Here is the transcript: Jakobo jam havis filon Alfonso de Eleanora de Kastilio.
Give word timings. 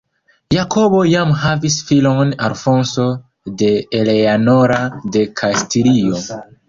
Jakobo 0.53 1.01
jam 1.09 1.33
havis 1.41 1.75
filon 1.89 2.33
Alfonso 2.47 3.05
de 3.63 3.69
Eleanora 4.01 4.81
de 5.17 5.27
Kastilio. 5.43 6.25